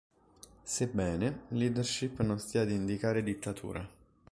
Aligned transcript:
Sebbene, 0.63 1.41
leadership 1.49 2.21
non 2.21 2.39
stia 2.39 2.61
ad 2.63 2.71
indicare 2.71 3.21
dittatura. 3.21 3.87